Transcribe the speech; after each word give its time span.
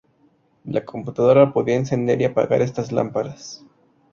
La 0.65 0.83
computadora 0.83 1.53
podía 1.53 1.75
encender 1.75 2.19
y 2.21 2.23
apagar 2.23 2.63
estas 2.63 2.91
lámparas. 2.91 3.63